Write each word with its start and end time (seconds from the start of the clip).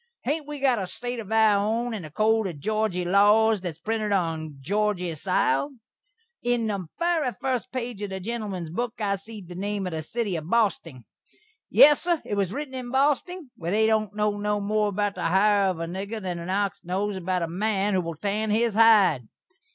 Hain't 0.23 0.47
we 0.47 0.57
got 0.59 0.79
a 0.79 0.87
State 0.87 1.19
of 1.19 1.31
our 1.31 1.63
own 1.63 1.93
and 1.93 2.03
a 2.03 2.09
code 2.09 2.47
of 2.47 2.57
Georgy 2.57 3.05
laws 3.05 3.61
that's 3.61 3.77
printed 3.77 4.11
on 4.11 4.57
Georgy 4.59 5.13
sile? 5.13 5.75
On 6.43 6.65
the 6.67 6.87
very 6.97 7.31
fust 7.39 7.71
page 7.71 8.01
of 8.01 8.09
the 8.09 8.19
gentleman's 8.19 8.71
book 8.71 8.95
I 8.99 9.17
seed 9.17 9.47
the 9.47 9.53
name 9.53 9.85
of 9.85 9.91
the 9.91 10.01
sitty 10.01 10.35
of 10.37 10.49
Bosting. 10.49 11.05
Yes, 11.69 12.01
sur, 12.01 12.19
it 12.25 12.33
was 12.33 12.51
ritten 12.51 12.73
in 12.73 12.89
Bosting, 12.89 13.51
where 13.55 13.69
they 13.69 13.85
don't 13.85 14.15
know 14.15 14.39
no 14.39 14.59
more 14.59 14.87
about 14.87 15.13
the 15.13 15.25
hire 15.27 15.69
of 15.69 15.79
a 15.79 15.85
nigger 15.85 16.19
than 16.19 16.39
an 16.39 16.49
ox 16.49 16.83
knows 16.83 17.13
the 17.23 17.47
man 17.47 17.93
who 17.93 18.01
will 18.01 18.15
tan 18.15 18.49
his 18.49 18.73
hide." 18.73 19.27